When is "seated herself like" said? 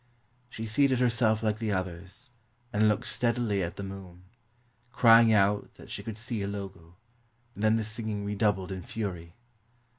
0.65-1.59